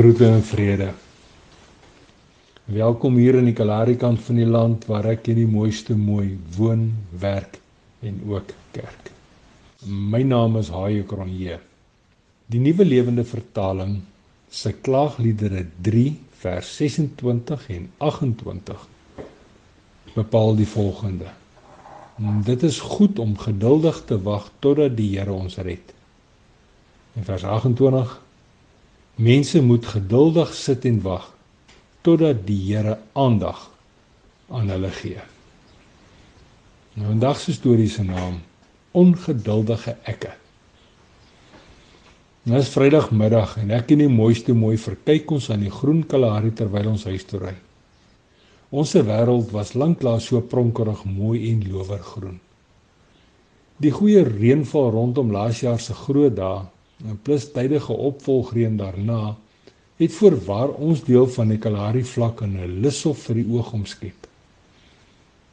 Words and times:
Groete 0.00 0.24
en 0.24 0.42
vrede. 0.42 0.86
Welkom 2.64 3.18
hier 3.20 3.36
in 3.36 3.50
die 3.50 3.52
Kalahari 3.52 3.98
kant 4.00 4.22
van 4.24 4.38
die 4.40 4.46
land 4.48 4.86
waar 4.88 5.04
ek 5.10 5.26
in 5.28 5.36
die 5.42 5.50
mooiste 5.50 5.92
mooi 5.92 6.38
woon, 6.54 6.86
werk 7.20 7.58
en 8.08 8.22
ook 8.30 8.54
kerk. 8.72 9.10
My 9.84 10.22
naam 10.24 10.56
is 10.56 10.70
Haie 10.72 11.02
Kronje. 11.04 11.58
Die 12.48 12.62
Nuwe 12.64 12.86
Lewende 12.88 13.26
Vertaling 13.28 13.98
se 14.48 14.72
klaagliedere 14.72 15.66
3 15.90 16.06
vers 16.46 16.72
26 16.80 17.68
en 17.76 17.90
28 18.08 18.88
bepaal 20.14 20.56
die 20.62 20.70
volgende: 20.78 21.28
Dit 22.48 22.64
is 22.70 22.80
goed 22.80 23.20
om 23.20 23.36
geduldig 23.36 24.00
te 24.08 24.22
wag 24.32 24.48
totdat 24.64 24.96
die 24.96 25.12
Here 25.18 25.36
ons 25.36 25.60
red. 25.60 25.92
In 27.20 27.28
vers 27.28 27.44
28 27.44 28.16
Mense 29.20 29.60
moet 29.60 29.84
geduldig 29.84 30.54
sit 30.56 30.84
en 30.88 31.02
wag 31.04 31.26
totdat 32.00 32.46
die 32.46 32.56
Here 32.70 32.94
aandag 33.12 33.66
aan 34.48 34.72
hulle 34.72 34.88
gee. 34.96 35.20
Nou 36.96 37.10
vandag 37.10 37.42
se 37.42 37.52
storie 37.52 37.88
se 37.92 38.00
naam 38.02 38.38
Ongeduldige 38.96 39.98
ekke. 40.08 40.32
Nou 42.48 42.62
is 42.64 42.72
Vrydagmiddag 42.72 43.58
en 43.60 43.76
ek 43.76 43.92
in 43.92 44.06
die 44.06 44.08
mooiste 44.08 44.56
mooi 44.56 44.80
verkyk 44.80 45.36
ons 45.36 45.50
aan 45.52 45.68
die 45.68 45.74
groen 45.74 46.00
Kalahari 46.08 46.54
terwyl 46.56 46.88
ons 46.94 47.04
huis 47.04 47.28
toe 47.28 47.44
ry. 47.44 47.54
Ons 48.72 48.96
wêreld 48.96 49.52
was 49.52 49.76
lanklaas 49.76 50.32
so 50.32 50.40
pronkerig 50.40 51.04
mooi 51.04 51.50
en 51.52 51.60
lowergroen. 51.68 52.40
Die 53.84 53.92
goeie 53.92 54.24
reënval 54.24 54.94
rondom 54.96 55.28
laas 55.36 55.60
jaar 55.60 55.80
se 55.80 55.92
groot 56.06 56.32
dae 56.40 56.64
plus 57.22 57.50
tydige 57.52 57.92
opvolgreën 57.92 58.76
daarna 58.76 59.36
het 60.00 60.12
voorwaar 60.16 60.68
ons 60.80 61.02
deel 61.04 61.26
van 61.28 61.50
die 61.52 61.58
Kalahari 61.60 62.04
vlak 62.04 62.40
in 62.40 62.56
'n 62.56 62.80
lushof 62.82 63.18
vir 63.28 63.34
die 63.34 63.48
oog 63.52 63.72
omskep. 63.72 64.28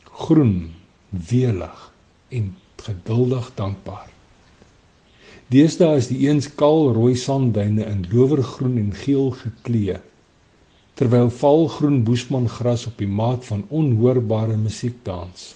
Groen, 0.04 0.74
welig 1.10 1.92
en 2.30 2.56
geduldig 2.76 3.52
dankbaar. 3.56 4.10
Deesdae 5.48 5.98
is 5.98 6.08
die 6.08 6.28
eens 6.28 6.48
kaal 6.56 6.94
rooi 6.94 7.16
sandduine 7.16 7.86
in 7.86 8.06
lowergroen 8.12 8.78
en 8.78 8.94
geel 8.94 9.30
geklee, 9.32 10.00
terwyl 10.94 11.30
valgroen 11.30 12.04
boesmangras 12.04 12.88
op 12.88 12.98
die 12.98 13.08
maat 13.08 13.46
van 13.46 13.66
onhoorbare 13.70 14.58
musiek 14.58 14.98
dans. 15.04 15.56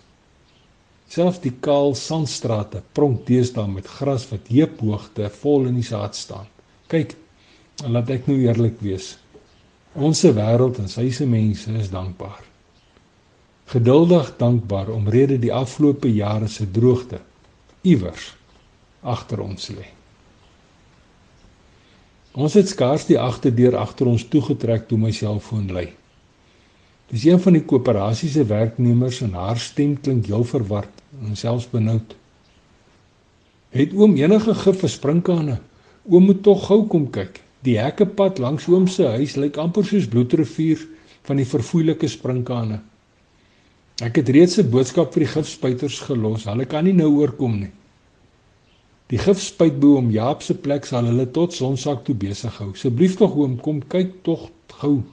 Selfs 1.12 1.42
die 1.44 1.52
kaal 1.60 1.92
sandstrate 2.00 2.80
pronk 2.96 3.26
deesdae 3.28 3.68
met 3.68 3.90
gras 4.00 4.24
wat 4.30 4.48
heuphoogte 4.48 5.28
vol 5.42 5.68
in 5.68 5.76
die 5.76 5.88
saad 5.88 6.16
staan. 6.16 6.48
Kyk, 6.92 7.18
laat 7.84 8.14
ek 8.16 8.30
nou 8.32 8.38
eerlik 8.40 8.80
wees. 8.80 9.18
Ons 10.00 10.24
wêreld 10.24 10.80
en 10.80 10.88
sy 10.88 11.10
se 11.12 11.28
mense 11.28 11.68
is 11.76 11.92
dankbaar. 11.92 12.46
Geduldig 13.72 14.34
dankbaar 14.40 14.92
omrede 14.92 15.38
die 15.40 15.52
afgelope 15.52 16.08
jare 16.12 16.48
se 16.48 16.68
droogte 16.72 17.20
iewers 17.88 18.32
agter 19.02 19.42
ons 19.44 19.68
lê. 19.76 19.88
Ons 22.40 22.56
het 22.56 22.70
skaars 22.72 23.08
die 23.10 23.20
agterdeur 23.20 23.76
agter 23.80 24.08
ons 24.08 24.24
toegetrek 24.32 24.88
toe 24.88 25.00
my 25.00 25.12
selfoon 25.12 25.68
lui. 25.76 25.90
Dis 27.12 27.26
een 27.28 27.40
van 27.44 27.58
die 27.58 27.64
koöperasie 27.68 28.30
se 28.32 28.46
werknemers 28.48 29.20
en 29.26 29.34
haar 29.36 29.60
stem 29.60 29.98
klink 30.00 30.30
heel 30.32 30.46
verward 30.48 31.02
en 31.20 31.36
selfs 31.36 31.68
benoud. 31.68 32.16
Het 33.76 33.92
oom 34.00 34.16
enige 34.16 34.56
gif 34.56 34.80
vir 34.80 34.92
sprinkane? 34.94 35.58
Oom 36.08 36.30
moet 36.30 36.40
tog 36.44 36.64
gou 36.70 36.86
kom 36.88 37.10
kyk. 37.12 37.42
Die 37.68 37.76
hekkepad 37.80 38.40
langs 38.40 38.70
oom 38.72 38.88
se 38.88 39.12
huis 39.18 39.36
lyk 39.36 39.60
amper 39.60 39.86
soos 39.86 40.08
bloedrivier 40.08 40.80
van 41.28 41.38
die 41.40 41.48
verfoeilike 41.48 42.08
sprinkane. 42.08 42.80
Ek 44.02 44.16
het 44.18 44.30
reeds 44.30 44.58
'n 44.58 44.72
boodskap 44.72 45.14
vir 45.14 45.28
die 45.28 45.34
gifspuiters 45.36 46.00
gelos. 46.00 46.46
Hulle 46.46 46.66
kan 46.66 46.84
nie 46.86 46.94
nou 46.94 47.12
oorkom 47.20 47.60
nie. 47.60 47.72
Die 49.12 49.20
gifspuitboom 49.20 49.96
oom 49.96 50.12
Jaap 50.12 50.42
se 50.42 50.54
plek 50.54 50.86
sal 50.86 51.06
hulle 51.06 51.26
tot 51.32 51.54
sonsak 51.54 52.06
toe 52.06 52.16
besig 52.16 52.58
hou. 52.58 52.72
Asseblief 52.72 53.18
tog 53.18 53.36
oom, 53.36 53.58
kom 53.60 53.82
kyk 53.82 54.24
tog 54.24 54.50
gou. 54.80 55.04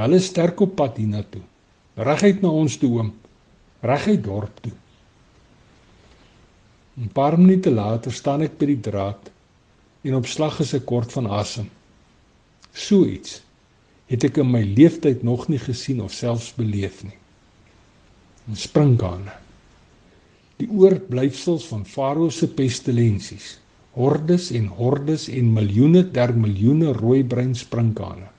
Hulle 0.00 0.16
is 0.16 0.30
sterk 0.30 0.60
op 0.64 0.72
pad 0.78 0.96
hiernatoe. 0.96 1.42
Reguit 2.00 2.40
na 2.40 2.48
ons 2.48 2.78
toe 2.80 2.88
oom. 2.94 3.10
Reguit 3.84 4.22
dorp 4.24 4.62
toe. 4.64 4.72
'n 6.96 7.10
Paar 7.12 7.36
minute 7.40 7.70
later 7.70 8.12
staan 8.12 8.44
ek 8.46 8.56
by 8.60 8.66
die 8.72 8.80
draad 8.88 9.30
en 10.04 10.16
op 10.16 10.26
slag 10.26 10.60
is 10.64 10.72
ek 10.74 10.86
kort 10.88 11.12
van 11.12 11.28
asem. 11.28 11.68
So 12.72 13.04
iets 13.04 13.40
het 14.08 14.24
ek 14.24 14.40
in 14.40 14.50
my 14.52 14.64
lewenstyd 14.64 15.22
nog 15.22 15.48
nie 15.48 15.60
gesien 15.60 16.00
of 16.00 16.12
selfs 16.12 16.52
beleef 16.56 17.04
nie. 17.04 17.18
'n 18.48 18.56
Springkane. 18.56 19.32
Die 20.56 20.68
oorblyfsels 20.68 21.68
van 21.68 21.84
Farao 21.84 22.30
se 22.30 22.48
pestilensies. 22.48 23.58
Hordes 23.92 24.50
en 24.50 24.66
hordes 24.66 25.28
en 25.28 25.52
miljoene 25.52 26.02
der 26.10 26.32
miljoene 26.32 26.92
rooi-bruin 26.92 27.54
springkane 27.54 28.31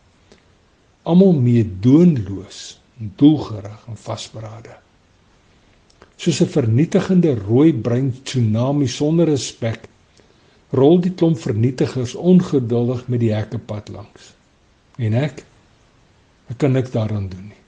almal 1.03 1.34
meedoenloos 1.36 2.80
en 3.00 3.12
doelgerig 3.19 3.88
en 3.88 3.97
vasberade. 3.97 4.75
Soos 6.16 6.40
'n 6.41 6.53
vernietigende 6.56 7.36
rooi-bruin 7.36 8.14
tsunami 8.24 8.88
sonder 8.88 9.28
respek 9.28 9.90
rol 10.72 11.02
die 11.02 11.14
klomp 11.14 11.40
vernietigers 11.40 12.16
ongeduldig 12.16 13.08
met 13.08 13.19
die 13.19 13.34
hekke 13.34 13.58
pad 13.58 13.90
langs. 13.90 14.34
En 14.97 15.14
ek 15.14 15.46
ek 16.50 16.58
kan 16.58 16.72
niks 16.72 16.91
daaraan 16.91 17.28
doen 17.30 17.47
nie. 17.47 17.62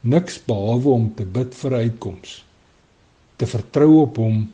Niks 0.00 0.38
behalwe 0.44 0.88
om 0.88 1.14
te 1.14 1.24
bid 1.24 1.54
vir 1.54 1.72
uitkoms, 1.72 2.44
te 3.36 3.46
vertrou 3.46 4.00
op 4.00 4.16
hom 4.16 4.50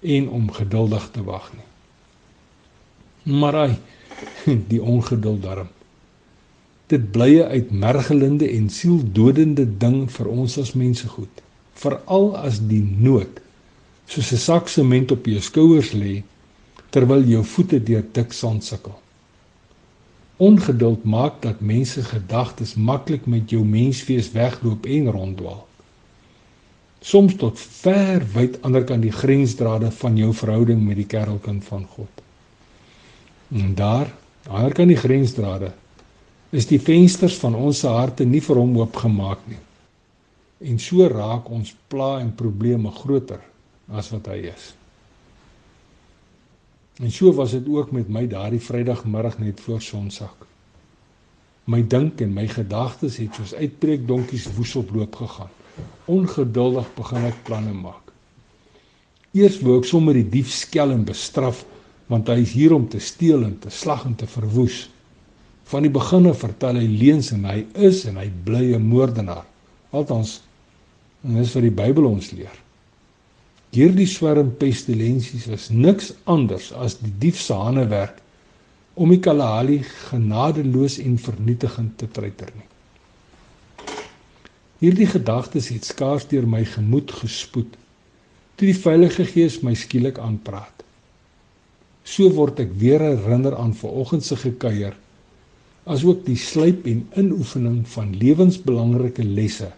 en 0.00 0.28
om 0.28 0.50
geduldig 0.52 1.10
te 1.10 1.24
wag 1.24 1.52
nie. 1.52 1.68
Maar 3.40 3.54
hy 3.54 3.78
die 4.72 4.82
ongeduld 4.82 5.42
daarom 5.42 5.68
dit 6.90 7.10
blye 7.14 7.44
uitmergelende 7.46 8.48
en 8.50 8.66
sieldodende 8.70 9.66
ding 9.84 10.02
vir 10.10 10.32
ons 10.32 10.58
as 10.58 10.74
mense 10.74 11.08
goed 11.08 11.44
veral 11.80 12.34
as 12.36 12.58
die 12.72 12.82
nood 12.82 13.40
soos 14.10 14.32
'n 14.32 14.42
sak 14.48 14.68
sement 14.68 15.12
op 15.14 15.26
jou 15.26 15.40
skouers 15.40 15.92
lê 15.94 16.22
terwyl 16.90 17.22
jou 17.24 17.42
voete 17.44 17.78
deur 17.78 18.04
dik 18.12 18.32
sand 18.34 18.64
sukkel. 18.64 18.96
Ongeduld 20.36 21.04
maak 21.04 21.42
dat 21.44 21.60
mense 21.60 22.02
gedagtes 22.02 22.74
maklik 22.74 23.26
met 23.26 23.50
jou 23.50 23.64
menswees 23.64 24.32
wegloop 24.32 24.86
en 24.86 25.10
ronddwaal. 25.16 25.66
Soms 27.00 27.36
tot 27.36 27.60
ver 27.60 28.24
wyd 28.34 28.58
aanderkant 28.62 29.02
die 29.02 29.14
grensdrade 29.14 29.90
van 29.90 30.16
jou 30.16 30.32
verhouding 30.34 30.82
met 30.86 30.96
die 30.96 31.06
kerelkind 31.06 31.64
van 31.64 31.86
God. 31.94 32.24
En 33.52 33.74
daar 33.74 34.10
aanderkant 34.48 34.88
die 34.88 35.00
grensdrade 35.00 35.72
is 36.50 36.66
die 36.66 36.80
vensters 36.82 37.36
van 37.38 37.54
ons 37.54 37.84
harte 37.86 38.26
nie 38.26 38.42
vir 38.42 38.58
hom 38.58 38.74
oopgemaak 38.80 39.42
nie. 39.50 39.60
En 40.66 40.78
so 40.82 41.06
raak 41.08 41.48
ons 41.50 41.72
pla 41.88 42.18
en 42.20 42.34
probleme 42.36 42.90
groter 42.90 43.40
as 43.88 44.10
wat 44.12 44.28
hy 44.32 44.42
is. 44.50 44.72
En 47.00 47.10
so 47.10 47.32
was 47.32 47.54
dit 47.56 47.68
ook 47.68 47.94
met 47.96 48.10
my 48.12 48.26
daardie 48.28 48.60
Vrydagmiddag 48.60 49.38
net 49.38 49.60
voor 49.64 49.80
Sonsak. 49.80 50.46
My 51.70 51.80
dink 51.86 52.20
en 52.20 52.34
my 52.34 52.44
gedagtes 52.50 53.16
het 53.22 53.36
soos 53.38 53.54
uitbreek 53.54 54.06
donkies 54.08 54.50
woeselloop 54.56 55.16
gegaan. 55.16 55.52
Ongeduldig 56.10 56.88
begin 56.96 57.28
ek 57.30 57.42
planne 57.46 57.72
maak. 57.72 58.10
Eers 59.32 59.60
wou 59.62 59.78
ek 59.78 59.86
sommer 59.86 60.18
die 60.18 60.26
dief 60.26 60.50
skel 60.50 60.90
en 60.92 61.06
bestraf 61.06 61.62
want 62.10 62.28
hy 62.28 62.40
is 62.42 62.52
hier 62.58 62.74
om 62.74 62.88
te 62.90 62.98
steel 62.98 63.44
en 63.46 63.54
te 63.62 63.70
slag 63.70 64.02
en 64.08 64.16
te 64.18 64.26
verwoes. 64.26 64.88
Van 65.70 65.86
die 65.86 65.92
beginne 65.94 66.32
vertel 66.34 66.80
hy 66.80 66.86
leuns 66.88 67.30
en 67.34 67.44
hy 67.46 67.60
is 67.88 68.02
en 68.10 68.16
hy 68.18 68.26
bly 68.46 68.74
'n 68.74 68.88
moordenaar. 68.90 69.44
Althans, 69.94 70.40
en 71.22 71.36
dis 71.38 71.52
wat 71.54 71.62
die 71.62 71.78
Bybel 71.82 72.06
ons 72.08 72.30
leer. 72.34 72.56
Hierdie 73.70 74.06
swerm 74.06 74.50
pestilensies 74.58 75.46
is 75.46 75.68
niks 75.70 76.10
anders 76.24 76.72
as 76.72 76.96
die 76.98 77.12
dief 77.22 77.38
se 77.38 77.54
hande 77.54 77.86
werk 77.86 78.18
om 78.94 79.12
die 79.14 79.20
Kalahari 79.22 79.78
genadeloos 80.10 80.98
en 80.98 81.18
vernietigend 81.18 81.98
te 81.98 82.08
treiter 82.10 82.50
nie. 82.56 82.66
Hierdie 84.80 85.06
gedagtes 85.06 85.68
het 85.70 85.86
skaars 85.86 86.26
deur 86.26 86.48
my 86.48 86.64
gemoed 86.64 87.12
gespoed 87.20 87.76
toe 88.56 88.68
die 88.68 88.76
Heilige 88.76 89.24
Gees 89.24 89.62
my 89.62 89.72
skielik 89.78 90.18
aanpraat. 90.18 90.82
So 92.04 92.28
word 92.34 92.58
ek 92.60 92.74
weer 92.80 93.00
herinner 93.00 93.54
aan 93.56 93.72
vanoggend 93.76 94.26
se 94.26 94.36
gekuier 94.36 94.96
asook 95.90 96.24
die 96.26 96.38
slyp 96.38 96.86
en 96.90 97.04
inoefening 97.18 97.82
van 97.94 98.14
lewensbelangrike 98.16 99.24
lesse. 99.26 99.70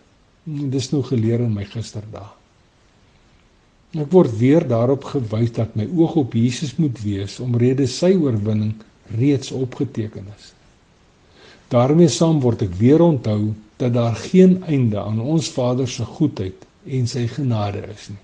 Dis 0.45 0.91
nou 0.93 1.03
geleer 1.07 1.45
in 1.45 1.53
my 1.55 1.65
gisterdae. 1.71 2.31
Ek 3.93 4.09
word 4.13 4.33
weer 4.41 4.65
daarop 4.65 5.05
gewys 5.05 5.53
dat 5.59 5.75
my 5.77 5.85
oog 6.01 6.17
op 6.23 6.35
Jesus 6.37 6.79
moet 6.81 6.97
wees 7.05 7.37
omrede 7.45 7.85
sy 7.87 8.15
oorwinning 8.17 8.73
reeds 9.19 9.53
opgeteken 9.53 10.29
is. 10.39 10.53
daarmee 11.73 12.09
saam 12.13 12.41
word 12.45 12.63
ek 12.67 12.75
weer 12.77 13.01
onthou 13.01 13.55
dat 13.81 13.95
daar 13.95 14.17
geen 14.17 14.59
einde 14.69 14.99
aan 15.01 15.21
ons 15.21 15.49
Vader 15.49 15.89
se 15.89 16.05
goedheid 16.05 16.67
en 16.85 17.07
sy 17.09 17.25
genade 17.27 17.81
is 17.95 18.11
nie. 18.13 18.21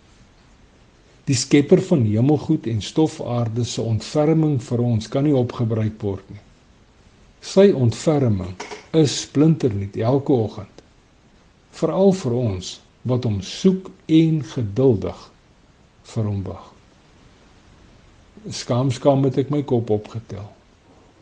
Die 1.28 1.36
Skepper 1.36 1.80
van 1.84 2.04
hemelgoed 2.08 2.66
en 2.72 2.82
stofaarde 2.84 3.64
se 3.64 3.80
ontferming 3.84 4.58
vir 4.64 4.84
ons 4.84 5.08
kan 5.12 5.24
nie 5.24 5.36
opgebruik 5.36 5.96
word 6.02 6.28
nie. 6.32 6.44
Sy 7.44 7.70
ontferming 7.74 8.56
is 8.98 9.20
splinternuut 9.20 9.96
elke 9.96 10.32
oggend. 10.32 10.82
Veral 11.78 12.12
vir 12.20 12.34
ons 12.38 12.72
wat 13.08 13.24
hom 13.28 13.40
soek 13.44 13.90
en 14.06 14.42
geduldig 14.54 15.24
vir 16.12 16.28
hom 16.30 16.42
wag. 16.46 16.70
Skaam 18.54 18.90
skaam 18.94 19.26
het 19.28 19.38
ek 19.42 19.52
my 19.54 19.62
kop 19.62 19.90
opgetel. 19.94 20.46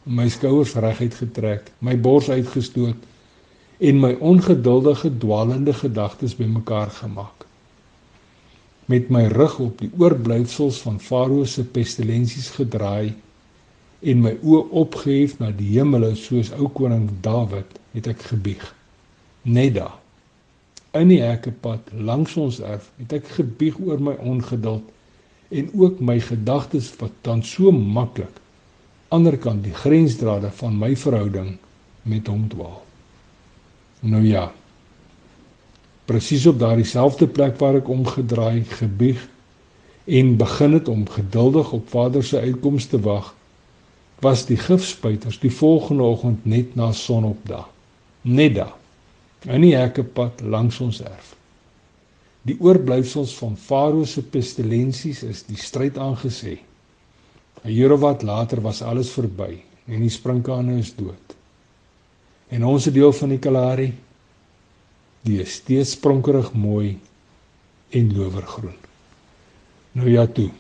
My 0.07 0.29
skouers 0.31 0.77
reguit 0.79 1.17
getrek, 1.19 1.73
my 1.81 1.97
bors 1.99 2.31
uitgestoot 2.31 3.03
en 3.79 4.01
my 4.01 4.15
ongeduldige 4.21 5.11
dwaalende 5.19 5.75
gedagtes 5.75 6.37
bymekaar 6.39 6.93
gemaak 7.03 7.47
met 8.87 9.09
my 9.11 9.25
rug 9.27 9.59
op 9.59 9.81
die 9.83 9.91
oorblyfsels 9.99 10.79
van 10.85 11.01
Farao 11.03 11.45
se 11.45 11.65
pestilensies 11.65 12.53
gedraai 12.55 13.15
en 14.01 14.25
my 14.25 14.35
oë 14.43 14.65
opgehef 14.83 15.39
na 15.41 15.53
die 15.57 15.73
hemele 15.77 16.15
soos 16.21 16.53
ou 16.57 16.69
koning 16.69 17.09
Dawid 17.25 17.79
het 17.97 18.11
ek 18.13 18.27
gebieg. 18.33 18.65
Net 19.43 19.77
daar 19.79 19.97
in 20.97 21.11
die 21.13 21.21
hekpad 21.21 21.91
langs 21.93 22.37
ons 22.41 22.61
erf 22.65 22.89
het 23.01 23.13
ek 23.19 23.29
gebieg 23.37 23.77
oor 23.85 24.01
my 24.01 24.15
ongeduld 24.25 24.85
en 25.53 25.69
ook 25.77 26.01
my 26.01 26.17
gedagtes 26.25 26.89
wat 27.01 27.13
dan 27.29 27.43
so 27.45 27.73
maklik 27.73 28.41
aanderkant 29.15 29.63
die 29.65 29.75
grensdrade 29.77 30.51
van 30.61 30.79
my 30.81 30.95
verhouding 30.97 31.57
met 32.03 32.27
hom 32.27 32.47
dwaal. 32.51 32.81
Nou 34.01 34.25
ja 34.25 34.49
presies 36.07 36.47
op 36.47 36.59
daardie 36.63 36.87
selfde 36.87 37.27
plek 37.27 37.59
waar 37.61 37.81
ek 37.81 37.89
omgedraai 37.91 38.65
gebieg 38.79 39.21
en 40.07 40.37
begin 40.39 40.77
het 40.79 40.89
om 40.89 41.03
geduldig 41.11 41.73
op 41.77 41.89
Vader 41.91 42.25
se 42.25 42.41
uitkoms 42.41 42.87
te 42.87 43.01
wag 43.03 43.35
was 44.25 44.47
die 44.49 44.59
gifspuiters 44.61 45.39
die 45.43 45.53
volgende 45.53 46.03
oggend 46.03 46.47
net 46.47 46.77
na 46.77 46.93
sonopdag 46.93 47.69
net 48.23 48.55
daar 48.55 48.75
in 49.57 49.63
die 49.63 49.75
hekkepad 49.77 50.41
langs 50.41 50.81
ons 50.81 51.03
erf 51.05 51.35
die 52.47 52.57
oorblyfsels 52.63 53.35
van 53.41 53.57
Farao 53.59 54.05
se 54.07 54.23
pestilensies 54.23 55.23
is 55.27 55.45
die 55.49 55.61
stryd 55.61 55.99
aangesê 55.99 56.59
'n 57.65 57.73
jare 57.73 57.99
wat 57.99 58.23
later 58.23 58.63
was 58.63 58.83
alles 58.83 59.11
verby 59.11 59.63
en 59.87 60.01
die 60.01 60.17
sprinkane 60.19 60.79
is 60.79 60.95
dood 60.95 61.37
en 62.51 62.65
ons 62.65 62.85
deel 62.85 63.13
van 63.13 63.29
die 63.29 63.43
Kalahari 63.43 63.93
die 65.27 65.41
is 65.43 65.59
steeds 65.59 65.97
spronkerig 65.97 66.53
mooi 66.55 66.99
en 67.91 68.17
lowergroen. 68.17 68.79
Nou 69.93 70.11
ja 70.11 70.27
toe. 70.27 70.51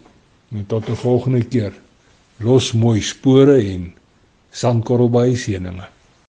Net 0.48 0.68
tot 0.68 0.88
'n 0.88 0.94
volgende 0.94 1.44
keer. 1.44 1.72
Los 2.38 2.74
mooi 2.74 3.00
spore 3.00 3.56
en 3.72 3.92
sandkorrelbaai 4.52 5.36
seëninge. 5.40 5.95